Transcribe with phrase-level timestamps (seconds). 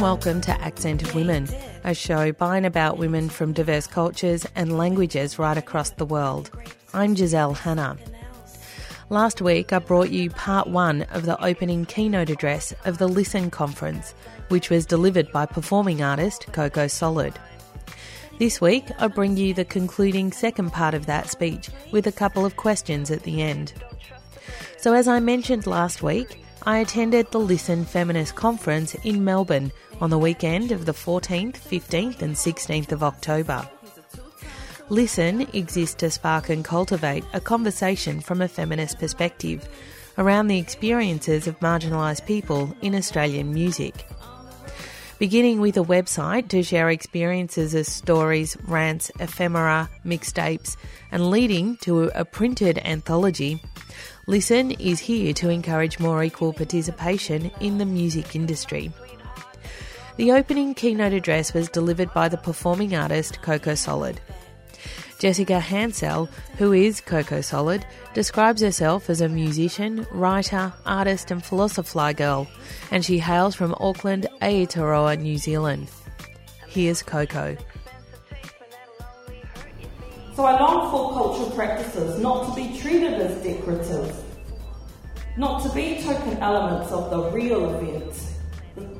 [0.00, 1.48] welcome to Accent of Women,
[1.84, 6.50] a show by and about women from diverse cultures and languages right across the world.
[6.92, 7.96] I'm Giselle Hanna.
[9.10, 13.50] Last week, I brought you part one of the opening keynote address of the Listen
[13.50, 14.14] conference,
[14.48, 17.38] which was delivered by performing artist Coco Solid.
[18.38, 22.44] This week, I bring you the concluding second part of that speech with a couple
[22.44, 23.74] of questions at the end.
[24.78, 30.08] So, as I mentioned last week, I attended the Listen Feminist Conference in Melbourne on
[30.08, 33.68] the weekend of the 14th, 15th, and 16th of October.
[34.88, 39.68] Listen exists to spark and cultivate a conversation from a feminist perspective
[40.16, 44.06] around the experiences of marginalised people in Australian music.
[45.18, 50.78] Beginning with a website to share experiences as stories, rants, ephemera, mixtapes,
[51.12, 53.60] and leading to a printed anthology,
[54.26, 58.90] Listen is here to encourage more equal participation in the music industry.
[60.16, 64.22] The opening keynote address was delivered by the performing artist Coco Solid.
[65.18, 72.14] Jessica Hansell, who is Coco Solid, describes herself as a musician, writer, artist, and philosopher
[72.14, 72.48] girl,
[72.90, 75.90] and she hails from Auckland, Aotearoa, New Zealand.
[76.66, 77.58] Here's Coco.
[80.34, 84.16] So I long for cultural practices not to be treated as decorative,
[85.36, 88.20] not to be token elements of the real event.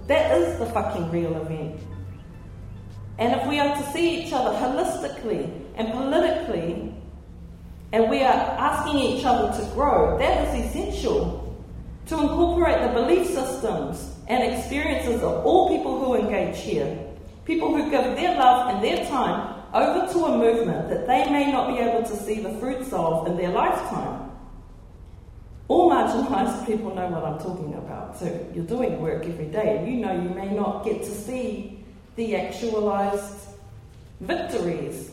[0.06, 1.80] That is the fucking real event.
[3.18, 6.94] And if we are to see each other holistically and politically,
[7.92, 11.41] and we are asking each other to grow, that is essential.
[12.06, 16.96] To incorporate the belief systems and experiences of all people who engage here,
[17.44, 21.50] people who give their love and their time over to a movement that they may
[21.50, 24.31] not be able to see the fruits of in their lifetime.
[25.66, 28.16] All marginalised people know what I'm talking about.
[28.19, 31.84] So you're doing work every day, and you know you may not get to see
[32.15, 33.48] the actualised
[34.21, 35.10] victories.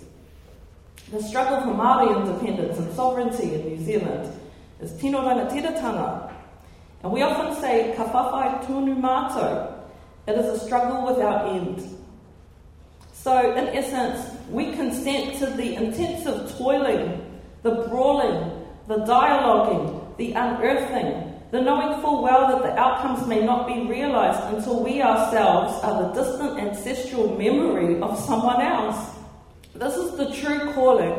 [1.12, 4.32] The struggle for Māori independence and sovereignty in New Zealand
[4.80, 6.32] is tino rangatiratanga.
[7.04, 9.80] And we often say, ka whawhai tonu mātou.
[10.28, 11.98] It is a struggle without end.
[13.14, 17.22] So, in essence, we consent to the intensive toiling,
[17.64, 23.68] the brawling, the dialoguing, the unearthing, the knowing full well that the outcomes may not
[23.68, 29.18] be realized until we ourselves are the distant ancestral memory of someone else.
[29.76, 31.14] This is the true calling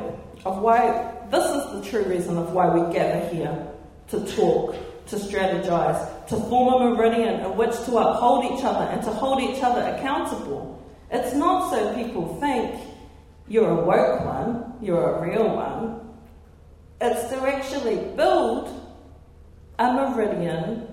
[0.45, 3.67] of why, this is the true reason of why we gather here
[4.09, 4.75] to talk,
[5.09, 9.41] to strategize, to form a meridian in which to uphold each other and to hold
[9.43, 10.83] each other accountable.
[11.11, 12.81] It's not so people think
[13.49, 16.01] you're a woke one, you're a real one.
[17.01, 18.69] It's to actually build
[19.79, 20.87] a meridian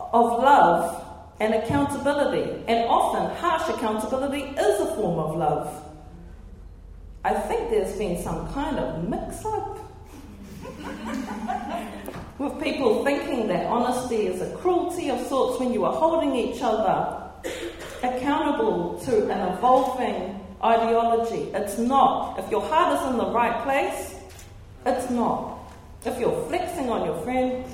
[0.00, 1.04] of love
[1.40, 2.64] and accountability.
[2.68, 5.84] And often, harsh accountability is a form of love.
[7.24, 9.78] I think there's been some kind of mix up
[12.38, 16.62] with people thinking that honesty is a cruelty of sorts when you are holding each
[16.62, 17.24] other
[18.02, 21.50] accountable to an evolving ideology.
[21.54, 22.38] It's not.
[22.38, 24.14] If your heart is in the right place,
[24.86, 25.58] it's not.
[26.04, 27.64] If you're flexing on your friend,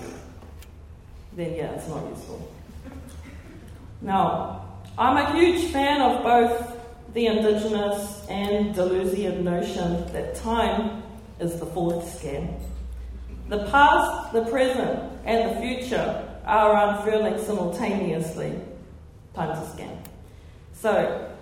[1.34, 2.50] then yeah, it's not useful.
[4.00, 4.68] Now,
[4.98, 6.76] I'm a huge fan of both
[7.14, 11.02] the Indigenous and Deleuzian notion that time
[11.38, 12.60] is the fourth scan.
[13.48, 18.58] The past, the present, and the future are unfurling simultaneously.
[19.34, 20.02] Time's a scan.
[20.72, 21.33] So,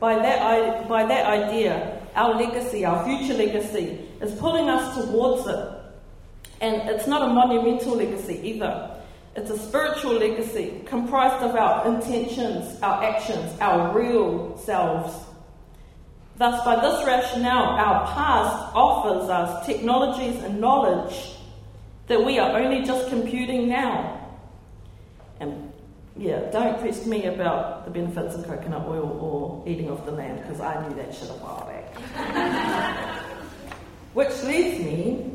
[0.00, 5.74] by that, by that idea, our legacy, our future legacy, is pulling us towards it.
[6.60, 8.96] And it's not a monumental legacy either.
[9.36, 15.14] It's a spiritual legacy comprised of our intentions, our actions, our real selves.
[16.36, 21.34] Thus, by this rationale, our past offers us technologies and knowledge
[22.08, 24.17] that we are only just computing now.
[26.18, 30.42] Yeah, don't press me about the benefits of coconut oil or eating off the land
[30.42, 33.24] because I knew that shit a while back.
[34.14, 35.30] Which leads me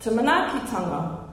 [0.00, 1.24] to manaakitanga,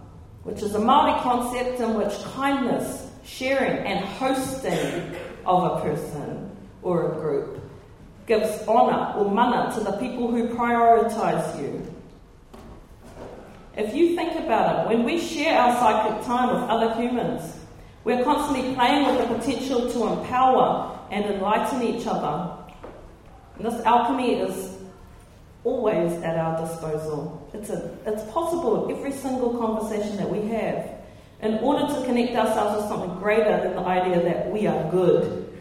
[0.43, 5.15] which is a Maori concept in which kindness, sharing, and hosting
[5.45, 6.49] of a person
[6.81, 7.61] or a group
[8.25, 11.93] gives honour or mana to the people who prioritise you.
[13.77, 17.56] If you think about it, when we share our psychic time with other humans,
[18.07, 22.55] we're constantly playing with the potential to empower and enlighten each other.
[23.57, 24.77] And this alchemy is
[25.65, 27.51] always at our disposal.
[27.53, 30.89] It's, a, it's possible in every single conversation that we have.
[31.41, 35.53] in order to connect ourselves with something greater than the idea that we are good.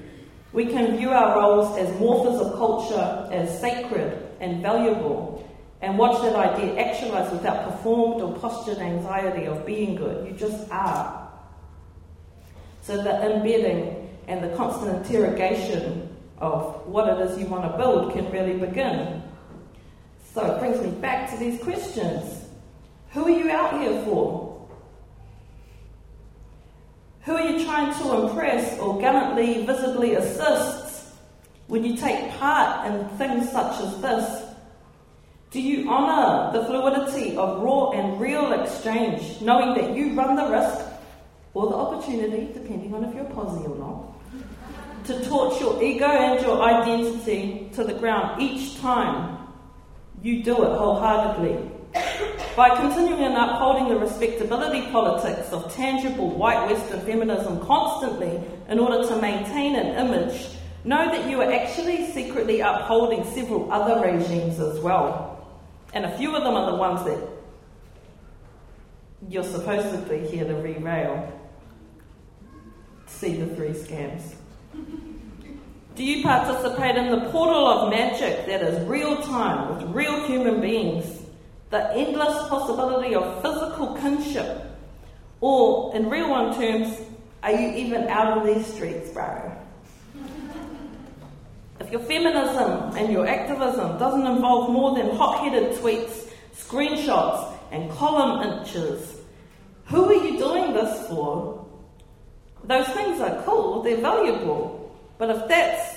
[0.53, 5.45] We can view our roles as morphers of culture as sacred and valuable
[5.83, 10.29] and watch that idea actualize without performed or postured anxiety of being good.
[10.29, 11.26] You just are.
[12.87, 18.13] So the embedding and the constant interrogation of what it is you want to build
[18.13, 19.25] can really begin.
[20.33, 22.45] So it brings me back to these questions.
[23.11, 24.69] Who are you out here for?
[27.23, 31.09] Who are you trying to impress or gallantly, visibly assist
[31.67, 34.45] when you take part in things such as this?
[35.51, 40.47] Do you honour the fluidity of raw and real exchange, knowing that you run the
[40.49, 40.96] risk
[41.57, 46.45] or the opportunity, depending on if you're posy or not, to torch your ego and
[46.45, 49.39] your identity to the ground each time
[50.23, 51.71] you do it wholeheartedly?
[52.55, 58.39] By continuing and upholding the respectability politics of tangible white Western feminism constantly
[58.69, 60.49] in order to maintain an image,
[60.85, 65.49] know that you are actually secretly upholding several other regimes as well.
[65.95, 67.27] And a few of them are the ones that
[69.31, 71.33] you're supposedly here to re-rail.
[73.07, 74.35] See the three scams.
[75.95, 80.61] Do you participate in the portal of magic that is real time with real human
[80.61, 81.23] beings?
[81.71, 84.63] the endless possibility of physical kinship?
[85.41, 86.99] Or, in real one terms,
[87.43, 89.53] are you even out of these streets, bro?
[91.81, 97.91] If your feminism and your activism doesn't involve more than hot headed tweets, screenshots, and
[97.91, 99.21] column inches,
[99.87, 101.66] who are you doing this for?
[102.67, 105.97] Those things are cool, they're valuable, but if that's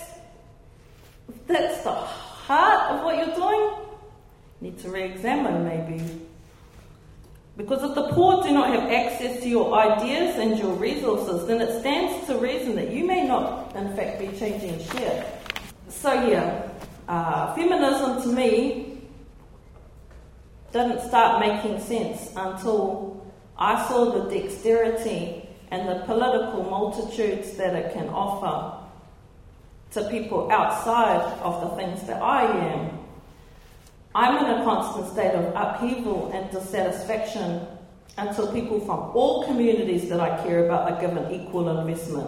[1.27, 3.71] if that's the heart of what you're doing,
[4.61, 6.03] you need to re examine maybe.
[7.57, 11.59] Because if the poor do not have access to your ideas and your resources, then
[11.59, 15.27] it stands to reason that you may not, in fact, be changing shit.
[15.89, 16.69] So, yeah,
[17.09, 19.01] uh, feminism to me
[20.71, 23.25] didn't start making sense until
[23.57, 28.85] I saw the dexterity and the political multitudes that it can offer
[29.91, 32.99] to people outside of the things that I am.
[34.15, 37.67] I'm in a constant state of upheaval and dissatisfaction
[38.17, 42.27] until people from all communities that I care about are given equal investment.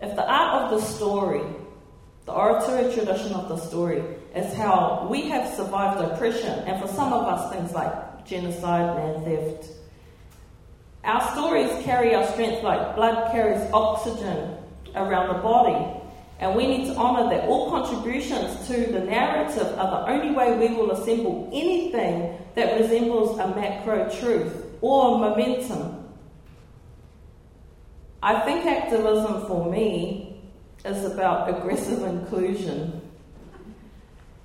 [0.00, 1.42] If the art of the story,
[2.26, 4.02] the oratory tradition of the story,
[4.34, 9.24] is how we have survived oppression, and for some of us, things like genocide, land
[9.24, 9.70] theft,
[11.04, 14.56] our stories carry our strength like blood carries oxygen
[14.94, 16.00] around the body.
[16.38, 20.56] And we need to honour that all contributions to the narrative are the only way
[20.56, 26.08] we will assemble anything that resembles a macro truth or momentum.
[28.22, 30.40] I think activism for me
[30.84, 33.00] is about aggressive inclusion.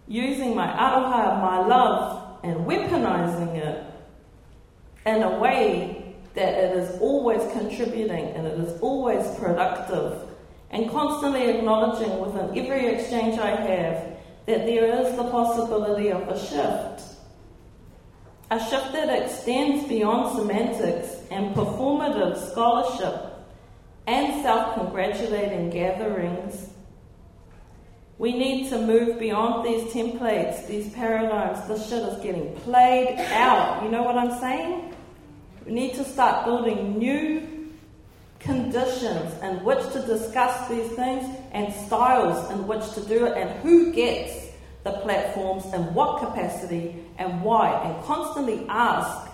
[0.07, 3.83] Using my aroha, my love, and weaponizing it
[5.05, 5.96] in a way
[6.37, 10.29] that it is always contributing and it is always productive
[10.69, 16.39] and constantly acknowledging within every exchange I have that there is the possibility of a
[16.39, 17.03] shift.
[18.51, 23.33] A shift that extends beyond semantics and performative scholarship
[24.05, 26.69] and self congratulating gatherings.
[28.19, 31.67] We need to move beyond these templates, these paradigms.
[31.67, 33.83] This shit is getting played out.
[33.83, 34.93] You know what I'm saying?
[35.67, 37.45] We need to start building new
[38.39, 43.49] conditions in which to discuss these things and styles in which to do it and
[43.59, 44.47] who gets
[44.85, 47.69] the platforms in what capacity and why.
[47.83, 49.29] And constantly ask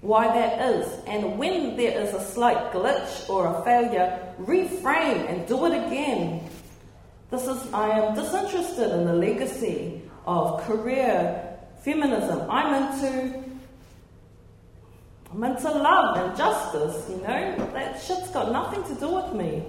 [0.00, 0.86] why that is.
[1.06, 6.48] And when there is a slight glitch or a failure reframe and do it again.
[7.30, 12.50] This is i am disinterested in the legacy of career feminism.
[12.50, 13.49] I'm into
[15.32, 17.70] I'm into love and justice, you know?
[17.72, 19.62] That shit's got nothing to do with me.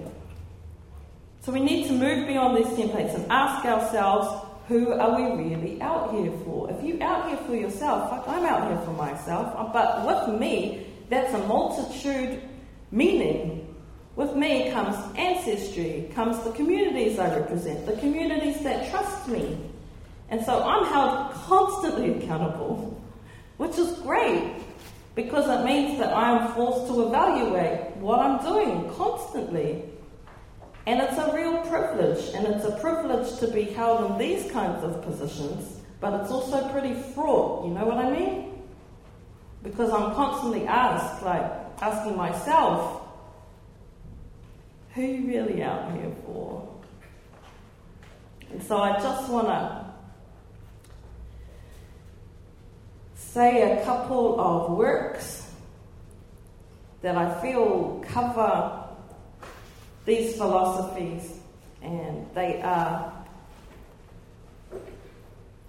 [1.42, 5.80] So we need to move beyond these templates and ask ourselves, who are we really
[5.80, 6.70] out here for?
[6.70, 10.40] If you're out here for yourself, like I'm out here for myself, uh, but with
[10.40, 12.42] me, that's a multitude
[12.90, 13.74] meaning.
[14.16, 19.58] With me comes ancestry, comes the communities I represent, the communities that trust me.
[20.28, 23.00] And so I'm held constantly accountable,
[23.58, 24.54] which is great
[25.14, 29.84] because it means that I am forced to evaluate what I'm doing constantly.
[30.86, 34.82] And it's a real privilege, and it's a privilege to be held in these kinds
[34.82, 38.62] of positions, but it's also pretty fraught, you know what I mean?
[39.62, 41.44] Because I'm constantly asked, like,
[41.80, 43.02] asking myself,
[44.94, 46.68] who are you really out here for?
[48.50, 49.81] And so I just want to
[53.32, 55.50] say a couple of works
[57.00, 58.84] that I feel cover
[60.04, 61.38] these philosophies,
[61.80, 63.10] and they are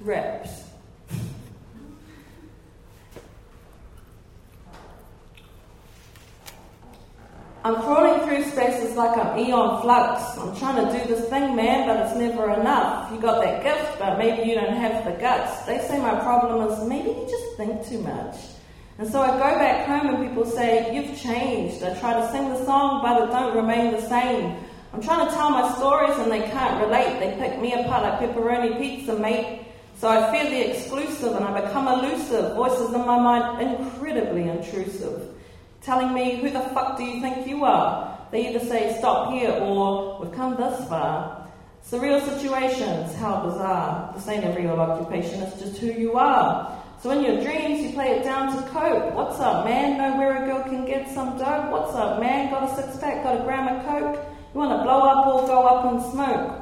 [0.01, 0.63] reps.
[7.63, 7.75] I'm
[8.34, 10.38] through spaces like I'm Aeon Flux.
[10.38, 13.12] I'm trying to do this thing, man, but it's never enough.
[13.12, 15.66] You got that gift, but maybe you don't have the guts.
[15.66, 18.36] They say my problem is maybe you just think too much.
[18.98, 21.84] And so I go back home and people say, You've changed.
[21.84, 24.58] I try to sing the song, but it don't remain the same.
[24.94, 27.20] I'm trying to tell my stories and they can't relate.
[27.20, 29.66] They pick me apart like pepperoni pizza, mate.
[29.98, 32.56] So I fear the exclusive and I become elusive.
[32.56, 35.30] Voices in my mind incredibly intrusive
[35.82, 38.12] telling me, Who the fuck do you think you are?
[38.34, 41.48] They either say, Stop here, or We've come this far.
[41.88, 44.12] Surreal situations, how bizarre.
[44.16, 46.82] This ain't a real occupation, it's just who you are.
[47.04, 49.13] So in your dreams, you play it down to cope.
[49.13, 50.00] What's up, man?
[50.00, 51.70] Know where a girl can get some dope?
[51.70, 52.50] What's up, man?
[52.50, 54.25] Got a six pack, got a gram of coke?
[54.52, 56.60] You want to blow up or go up and smoke?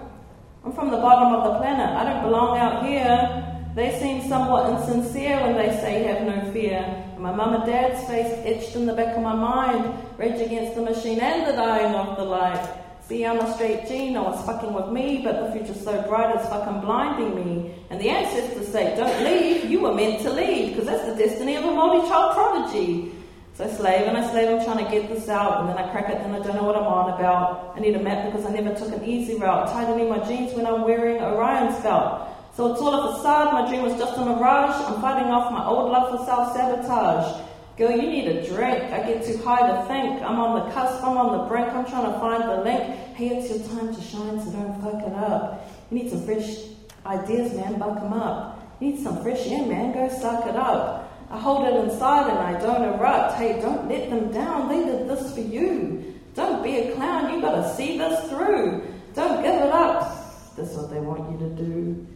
[0.66, 1.88] I'm from the bottom of the planet.
[1.88, 3.40] I don't belong out here.
[3.74, 6.84] They seem somewhat insincere when they say have no fear.
[7.13, 10.75] And my mum and dad's face etched in the back of my mind, rage against
[10.75, 12.78] the machine and the dying of the light.
[13.08, 16.36] See, I'm a straight gene, no one's fucking with me, but the future's so bright
[16.36, 17.74] it's fucking blinding me.
[17.90, 21.56] And the ancestors say, don't leave, you were meant to leave, because that's the destiny
[21.56, 23.13] of a multi-child prodigy.
[23.54, 25.92] So I slave and I slave, I'm trying to get this out, and then I
[25.92, 27.74] crack it, and I don't know what I'm on about.
[27.75, 30.66] I need a map because I never took an easy route, tightening my jeans when
[30.66, 32.28] I'm wearing Orion's belt.
[32.55, 34.75] So it's all a facade, my dream was just a mirage.
[34.86, 37.48] I'm fighting off my old love for self sabotage.
[37.77, 38.91] Girl, you need a drink.
[38.91, 40.22] I get too high to think.
[40.22, 42.84] I'm on the cusp, I'm on the brink, I'm trying to find the link.
[43.15, 45.72] Hey, it's your time to shine, so don't fuck it up.
[45.89, 46.67] You need some fresh
[47.05, 48.77] ideas, man, buck them up.
[48.81, 51.08] You need some fresh air, man, go suck it up.
[51.31, 53.38] I hold it inside and I don't erupt.
[53.38, 56.20] Hey, don't let them down, they did this for you.
[56.36, 58.84] Don't be a clown, you gotta see this through.
[59.15, 60.55] Don't give it up.
[60.58, 62.08] That's what they want you to do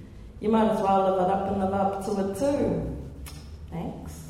[0.41, 2.97] you might as well live it up and live up to it too.
[3.71, 4.21] Thanks.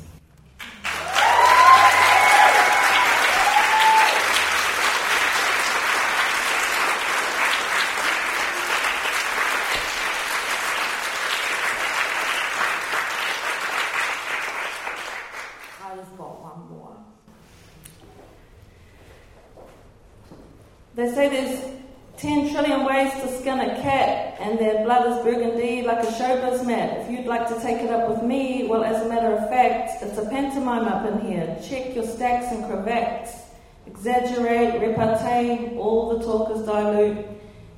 [15.82, 16.96] I just got one more.
[20.94, 21.76] They say there's
[22.16, 25.22] 10 trillion ways to skin a cat, and their blood is
[26.16, 27.00] showbiz mat.
[27.00, 30.02] If you'd like to take it up with me, well, as a matter of fact,
[30.02, 31.58] it's a pantomime up in here.
[31.62, 33.32] Check your stacks and cravats.
[33.86, 37.26] Exaggerate, repartee, all the talk is dilute.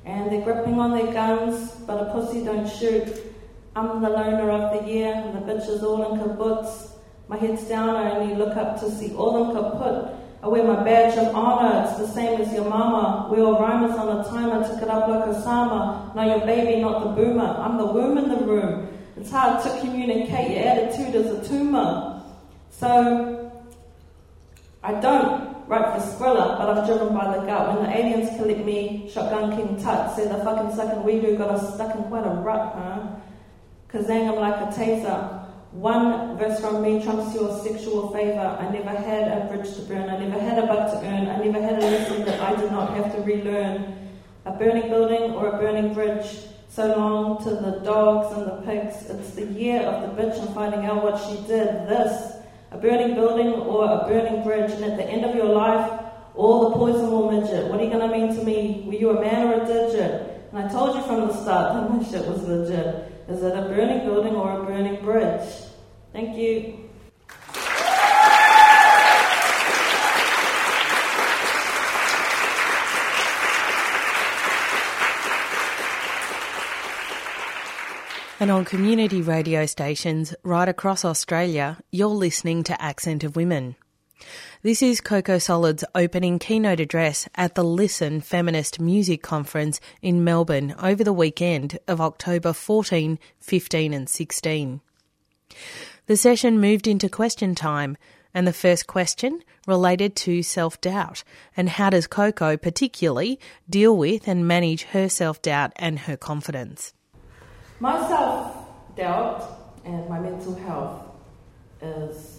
[0.05, 3.07] And they're gripping on their guns, but a pussy don't shoot.
[3.75, 6.91] I'm the loner of the year, and the bitches all in kibbutz.
[7.27, 10.18] My head's down, I only look up to see all them kaput.
[10.41, 13.29] I wear my badge of honor, it's the same as your mama.
[13.29, 16.15] We all rhymers on a timer, took it up like a Osama.
[16.15, 17.43] Now your baby, not the boomer.
[17.43, 18.87] I'm the womb in the room.
[19.17, 22.23] It's hard to communicate, your attitude is a tumor.
[22.71, 23.51] So,
[24.81, 27.75] I don't write for Skrilla, but I'm driven by the gut.
[27.75, 31.49] When the aliens collect me, shotgun king tut, say the fucking second we do got
[31.49, 33.07] us stuck in quite a rut, huh?
[33.91, 35.38] Kazang, I'm like a taser.
[35.71, 38.57] One verse from me trumps your sexual favor.
[38.59, 40.09] I never had a bridge to burn.
[40.09, 41.27] I never had a buck to earn.
[41.27, 43.95] I never had a lesson that I did not have to relearn.
[44.45, 46.39] A burning building or a burning bridge.
[46.69, 49.09] So long to the dogs and the pigs.
[49.09, 51.67] It's the year of the bitch and finding out what she did.
[51.87, 52.33] This.
[52.71, 54.71] A burning building or a burning bridge.
[54.71, 56.01] And at the end of your life,
[56.33, 57.67] all the poison will midget.
[57.67, 58.85] What are you going to mean to me?
[58.87, 60.49] Were you a man or a digit?
[60.51, 63.08] And I told you from the start that my shit was legit.
[63.29, 65.47] Is it a burning building or a burning bridge?
[66.11, 66.89] Thank you.
[78.39, 83.75] And on community radio stations right across Australia, you're listening to Accent of Women.
[84.61, 90.75] This is Coco Solid's opening keynote address at the Listen Feminist Music Conference in Melbourne
[90.81, 94.81] over the weekend of October 14, 15 and 16.
[96.07, 97.95] The session moved into question time
[98.33, 101.23] and the first question related to self-doubt
[101.55, 106.93] and how does Coco particularly deal with and manage her self-doubt and her confidence.
[107.79, 111.05] My self-doubt and my mental health
[111.81, 112.38] is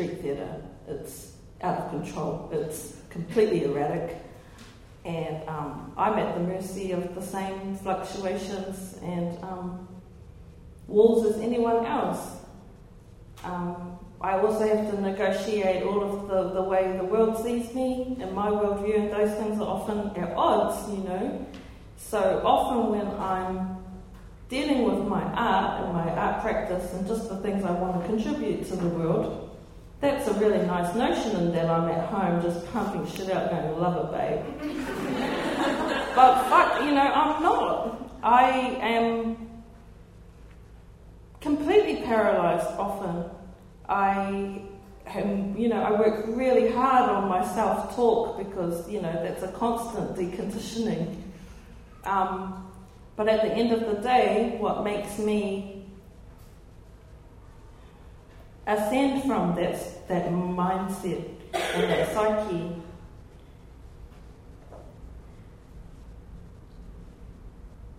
[0.00, 0.62] street theatre.
[0.88, 2.48] It's out of control.
[2.52, 4.16] It's completely erratic.
[5.04, 9.88] And um, I'm at the mercy of the same fluctuations and um,
[10.86, 12.36] walls as anyone else.
[13.44, 18.16] Um, I also have to negotiate all of the, the way the world sees me
[18.20, 21.46] and my worldview, and those things are often at odds, you know.
[21.96, 23.76] So often when I'm
[24.48, 28.06] dealing with my art and my art practice and just the things I want to
[28.06, 29.49] contribute to the world,
[30.00, 33.78] that's a really nice notion and that I'm at home just pumping shit out going,
[33.78, 34.74] love it, babe.
[36.14, 38.10] but fuck, you know, I'm not.
[38.22, 38.48] I
[38.80, 39.50] am
[41.40, 43.24] completely paralyzed often.
[43.88, 44.62] I
[45.06, 49.42] am, you know, I work really hard on my self talk because, you know, that's
[49.42, 51.16] a constant deconditioning.
[52.04, 52.70] Um,
[53.16, 55.79] but at the end of the day, what makes me
[58.66, 62.76] ascend from that, that mindset and that psyche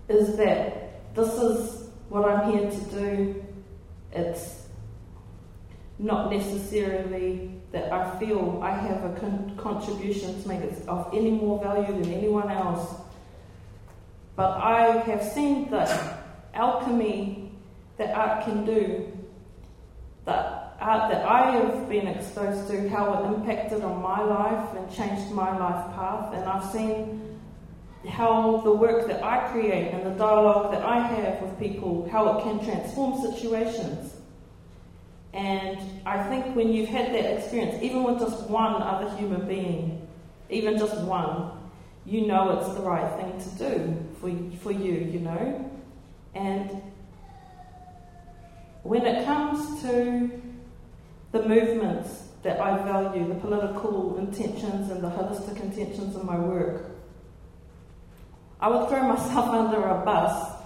[0.08, 3.46] is that this is what I'm here to do.
[4.12, 4.68] It's
[6.00, 11.32] not necessarily that I feel I have a con- contribution to make it of any
[11.32, 12.96] more value than anyone else.
[14.36, 16.18] But I have seen the
[16.54, 17.52] alchemy
[17.98, 19.12] that art can do,
[20.82, 25.32] art that I have been exposed to, how it impacted on my life and changed
[25.32, 27.40] my life path, and I've seen
[28.10, 32.38] how the work that I create and the dialogue that I have with people, how
[32.38, 34.16] it can transform situations.
[35.34, 40.08] And I think when you've had that experience, even with just one other human being,
[40.50, 41.52] even just one,
[42.06, 45.72] you know it's the right thing to do for, for you, you know.
[46.34, 46.82] And
[48.84, 50.42] when it comes to
[51.32, 56.92] the movements that I value, the political intentions and the holistic intentions of my work,
[58.60, 60.58] I would throw myself under a bus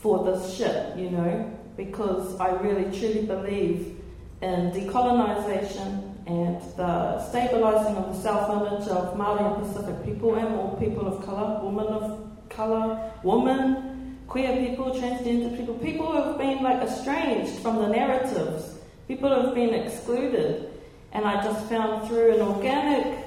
[0.00, 3.98] for this shit, you know, because I really truly believe
[4.40, 10.76] in decolonisation and the stabilising of the self-image of Maori and Pacific people and all
[10.76, 16.62] people of colour, women of colour, women, queer people, transgender people, people who have been
[16.62, 18.78] like estranged from the narratives,
[19.12, 20.70] people have been excluded.
[21.12, 23.18] And I just found through an organic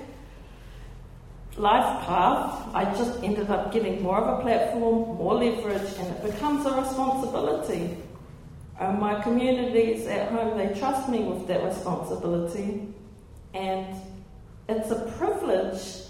[1.57, 6.23] life path, I just ended up getting more of a platform, more leverage, and it
[6.23, 7.97] becomes a responsibility.
[8.79, 12.87] And my communities at home, they trust me with that responsibility.
[13.53, 13.95] And
[14.67, 16.01] it's a privilege,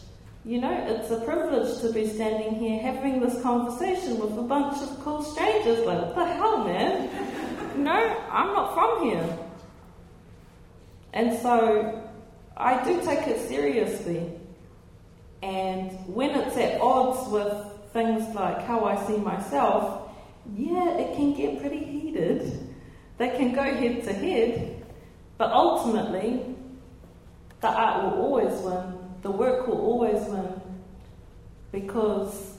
[0.46, 4.82] you know, it's a privilege to be standing here having this conversation with a bunch
[4.82, 5.86] of cool strangers.
[5.86, 7.84] Like, what the hell, man?
[7.84, 8.00] no,
[8.32, 9.40] I'm not from here.
[11.16, 12.04] And so
[12.58, 14.32] I do take it seriously.
[15.42, 17.54] And when it's at odds with
[17.94, 20.12] things like how I see myself,
[20.56, 22.76] yeah, it can get pretty heated.
[23.18, 24.84] They can go head to head,
[25.38, 26.56] but ultimately,
[27.62, 30.62] the art will always win, the work will always win,
[31.72, 32.58] because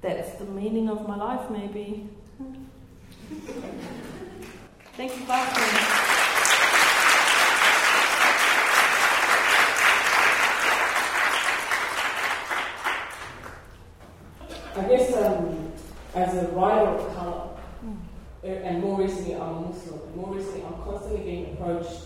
[0.00, 2.08] that's the meaning of my life, maybe.
[4.96, 6.11] Thank you for
[14.74, 15.70] I guess um,
[16.14, 17.50] as a writer of colour,
[17.84, 17.98] mm.
[18.42, 22.04] and more recently I'm a Muslim, and more recently I'm constantly being approached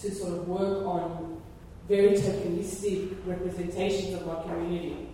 [0.00, 1.40] to sort of work on
[1.88, 5.10] very tokenistic representations of my community,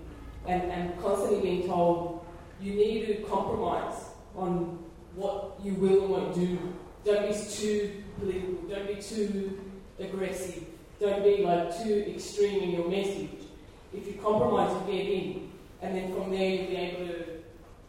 [0.47, 2.25] and, and constantly being told
[2.59, 4.79] you need to compromise on
[5.15, 6.59] what you will and won't do.
[7.05, 9.61] Don't be too political, don't be too
[9.99, 10.65] aggressive,
[11.01, 13.45] don't be like too extreme in your message.
[13.93, 15.48] If you compromise, you get in
[15.83, 17.25] and then from there you'll be able to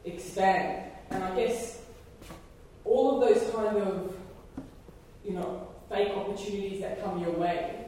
[0.06, 0.92] expand.
[1.12, 1.82] And I guess
[2.86, 4.16] all of those kind of,
[5.26, 7.86] you know, fake opportunities that come your way,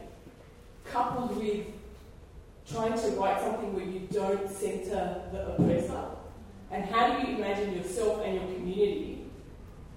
[0.85, 1.65] coupled with
[2.69, 6.05] trying to write something where you don't center the oppressor,
[6.71, 9.25] and how do you imagine yourself and your community,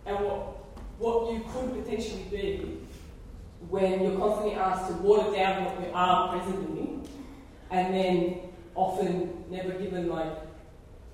[0.06, 0.50] and what
[0.98, 2.78] what you could potentially be
[3.68, 6.98] when you're constantly asked to water down what you are presently,
[7.70, 8.40] and then
[8.74, 10.32] often never given like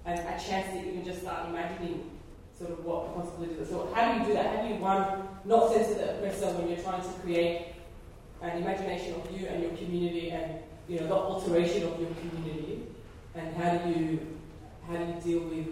[0.07, 2.11] a, a chance to even just start imagining
[2.59, 3.67] sort of what possibilities are.
[3.67, 4.57] So how do you do that?
[4.57, 7.75] How do you one not censor the oppressor when you're trying to create
[8.43, 12.87] an imagination of you and your community and you know the alteration of your community?
[13.35, 14.27] And how do you
[14.87, 15.69] how do you deal with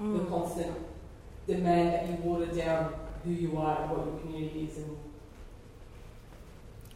[0.00, 0.18] mm.
[0.18, 0.76] the constant
[1.46, 4.96] demand that you water down who you are and what your community is and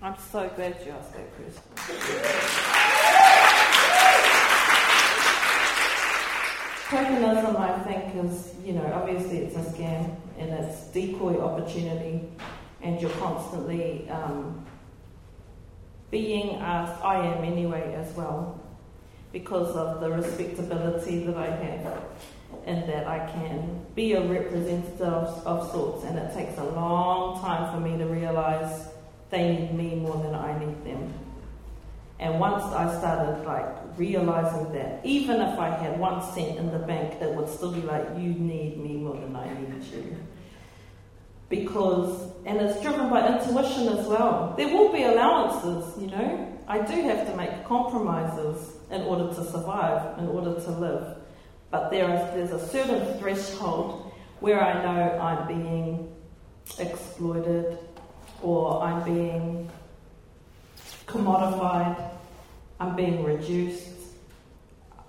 [0.01, 2.75] I'm so glad you asked that question.
[6.89, 12.27] Tokenism, I think, is, you know, obviously it's a scam and it's decoy opportunity,
[12.81, 14.65] and you're constantly um,
[16.11, 18.59] being asked, I am anyway as well,
[19.33, 22.03] because of the respectability that I have
[22.65, 27.39] and that I can be a representative of, of sorts, and it takes a long
[27.43, 28.89] time for me to realize
[29.29, 31.13] they need me more than I need them.
[32.21, 36.79] And once I started like realizing that, even if I had one cent in the
[36.81, 40.17] bank, it would still be like, you need me more than I need you.
[41.49, 44.55] Because, and it's driven by intuition as well.
[44.57, 46.59] There will be allowances, you know.
[46.67, 51.17] I do have to make compromises in order to survive, in order to live.
[51.71, 56.15] But there is, there's a certain threshold where I know I'm being
[56.79, 57.79] exploited
[58.43, 59.71] or I'm being
[61.07, 62.08] commodified,
[62.81, 63.89] I'm being reduced,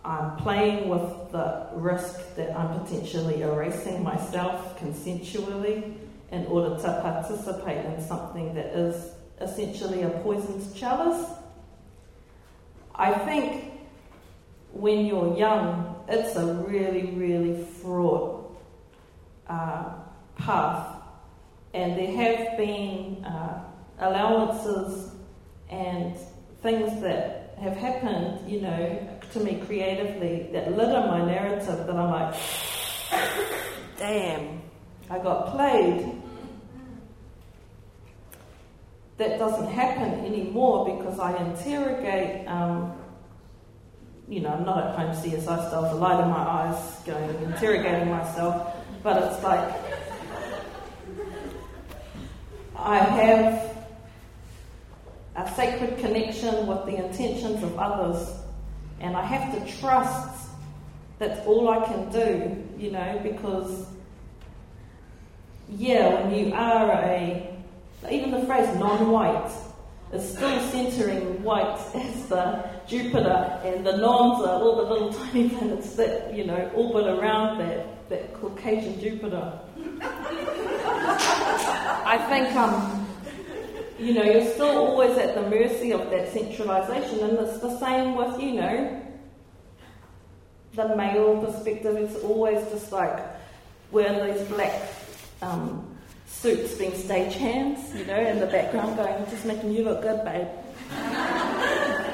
[0.04, 5.96] I'm playing with the risk that I'm potentially erasing myself consensually
[6.32, 11.30] in order to participate in something that is essentially a poisoned chalice.
[12.96, 13.72] I think
[14.72, 18.58] when you're young, it's a really, really fraught
[19.48, 19.94] uh,
[20.38, 21.00] path
[21.74, 23.64] and there have been uh,
[24.00, 25.14] allowances
[25.70, 26.16] and
[26.62, 32.10] things that have happened, you know, to me creatively that litter my narrative that I'm
[32.10, 32.36] like,
[33.98, 34.62] damn,
[35.10, 36.22] I got played.
[39.18, 42.94] That doesn't happen anymore because I interrogate, um,
[44.30, 48.10] you know, I'm not at home CSI style, the light in my eyes, going interrogating
[48.10, 49.74] myself, but it's like,
[52.78, 53.69] I have
[55.40, 58.30] a sacred connection with the intentions of others,
[59.00, 60.50] and I have to trust
[61.18, 63.86] that's all I can do, you know, because,
[65.70, 67.56] yeah, when you are a,
[68.10, 69.52] even the phrase non white
[70.14, 75.50] is still centering white as the Jupiter, and the nons are all the little tiny
[75.50, 79.60] planets that, you know, orbit around that, that Caucasian Jupiter.
[82.12, 82.99] I think, um,
[84.00, 88.16] you know, you're still always at the mercy of that centralization, and it's the same
[88.16, 89.02] with, you know,
[90.74, 91.98] the male perspective.
[91.98, 93.20] It's always just like
[93.92, 94.90] wearing these black
[95.42, 95.86] um,
[96.28, 100.48] suits, being stagehands, you know, in the background, going, just making you look good, babe.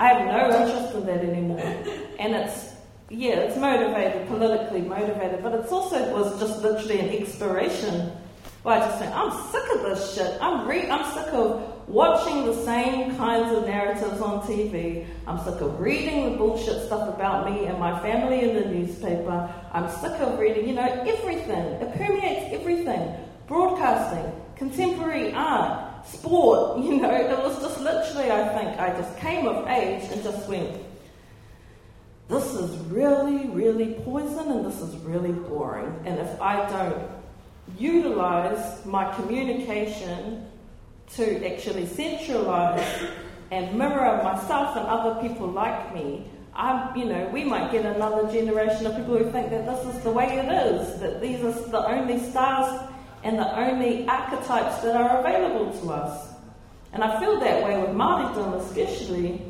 [0.00, 1.84] I have no interest in that anymore,
[2.18, 2.67] and it's
[3.10, 8.12] yeah, it's motivated, politically motivated, but it's also was just literally an expiration.
[8.66, 10.36] I just think, I'm sick of this shit.
[10.42, 15.06] I'm re- I'm sick of watching the same kinds of narratives on TV.
[15.26, 19.50] I'm sick of reading the bullshit stuff about me and my family in the newspaper.
[19.72, 21.64] I'm sick of reading, you know, everything.
[21.80, 23.14] It permeates everything.
[23.46, 29.46] Broadcasting, contemporary art, sport, you know, it was just literally, I think, I just came
[29.46, 30.76] of age and just went,
[32.28, 35.94] this is really, really poison and this is really boring.
[36.04, 37.10] And if I don't
[37.78, 40.46] utilize my communication
[41.14, 42.84] to actually centralize
[43.50, 48.30] and mirror myself and other people like me, I'm, you know, we might get another
[48.30, 51.52] generation of people who think that this is the way it is, that these are
[51.52, 52.90] the only stars
[53.22, 56.34] and the only archetypes that are available to us.
[56.92, 59.40] And I feel that way with Māoridom especially,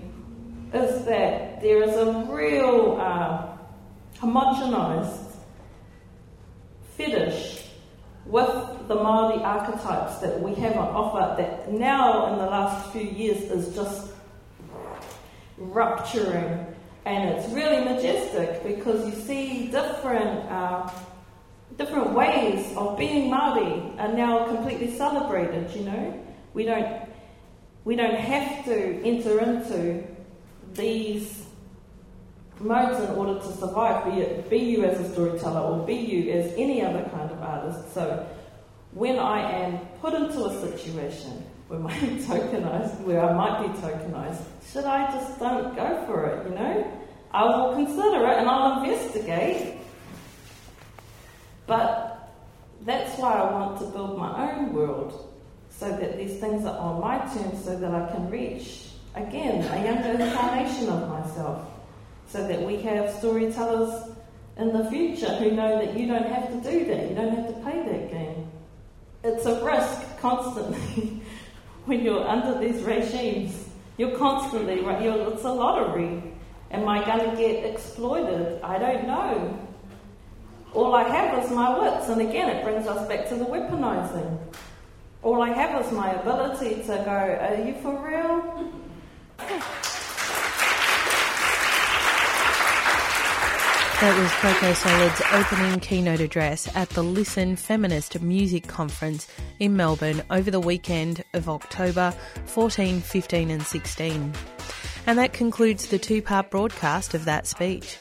[0.73, 3.57] is that there is a real uh,
[4.19, 5.35] homogenized
[6.97, 7.65] fetish
[8.27, 13.03] with the Māori archetypes that we have on offer that now in the last few
[13.03, 14.13] years is just
[15.57, 16.67] rupturing.
[17.05, 20.91] And it's really majestic because you see different uh,
[21.79, 26.25] different ways of being Māori are now completely celebrated you know?
[26.53, 27.09] We don't
[27.85, 30.05] we don't have to enter into
[30.75, 31.48] these
[32.61, 36.31] modes in order to survive, be it be you as a storyteller or be you
[36.33, 37.93] as any other kind of artist.
[37.95, 38.27] So
[38.93, 44.43] when I am put into a situation where I'm tokenized, where I might be tokenized,
[44.73, 46.93] should I just don't go for it, you know?
[47.33, 49.77] I will consider it and I'll investigate.
[51.67, 52.33] But
[52.83, 55.35] that's why I want to build my own world
[55.71, 59.85] so that these things are on my terms so that I can reach again, a
[59.85, 61.67] younger incarnation of myself,
[62.29, 64.11] so that we have storytellers
[64.59, 67.47] in the future who know that you don't have to do that, you don't have
[67.47, 68.51] to play that game.
[69.25, 71.23] it's a risk constantly
[71.87, 73.69] when you're under these regimes.
[73.97, 75.03] You're constantly, right?
[75.03, 76.23] You're, it's a lottery.
[76.71, 78.61] Am I going to get exploited?
[78.63, 79.59] I don't know.
[80.75, 84.39] All I have is my wits, and again, it brings us back to the weaponizing.
[85.23, 88.73] All I have is my ability to go, Are you for real?
[94.01, 99.27] That was Coco Solid's opening keynote address at the Listen Feminist Music Conference
[99.59, 102.15] in Melbourne over the weekend of October
[102.47, 104.33] 14, 15, and 16.
[105.09, 107.99] And that concludes the two part broadcast of that speech.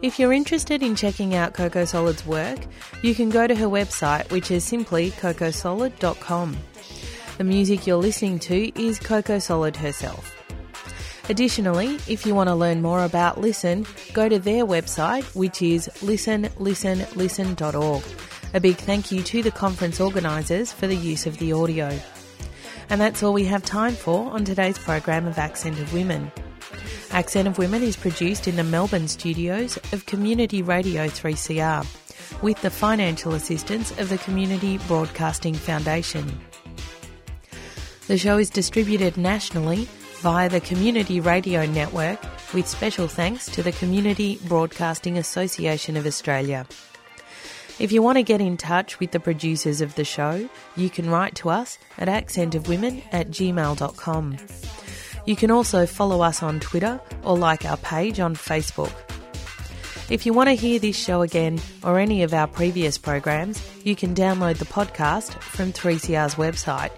[0.00, 2.60] If you're interested in checking out Coco Solid's work,
[3.02, 6.56] you can go to her website, which is simply cocosolid.com.
[7.38, 10.35] The music you're listening to is Coco Solid herself.
[11.28, 15.90] Additionally, if you want to learn more about Listen, go to their website, which is
[15.96, 18.04] listenlistenlisten.org.
[18.54, 21.98] A big thank you to the conference organisers for the use of the audio.
[22.88, 26.30] And that's all we have time for on today's program of Accent of Women.
[27.10, 31.84] Accent of Women is produced in the Melbourne studios of Community Radio 3CR
[32.40, 36.38] with the financial assistance of the Community Broadcasting Foundation.
[38.06, 39.88] The show is distributed nationally
[40.26, 42.18] via the Community Radio Network
[42.52, 46.66] with special thanks to the Community Broadcasting Association of Australia.
[47.78, 51.08] If you want to get in touch with the producers of the show, you can
[51.08, 54.36] write to us at accentofwomen at gmail.com.
[55.26, 58.90] You can also follow us on Twitter or like our page on Facebook.
[60.10, 63.94] If you want to hear this show again or any of our previous programs, you
[63.94, 66.90] can download the podcast from 3CR's website,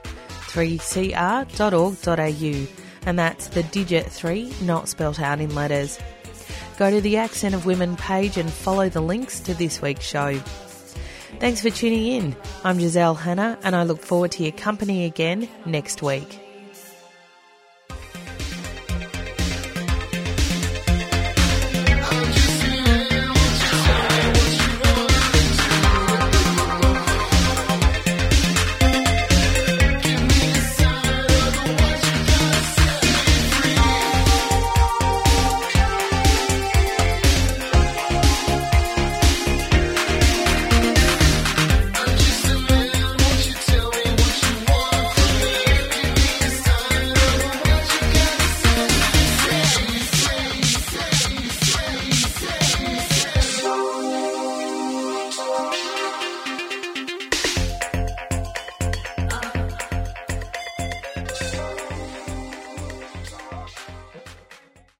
[0.48, 5.98] 3cr.org.au and that's the digit 3 not spelt out in letters.
[6.78, 10.38] Go to the Accent of Women page and follow the links to this week's show.
[11.40, 12.36] Thanks for tuning in.
[12.64, 16.47] I'm Giselle Hanna and I look forward to your company again next week.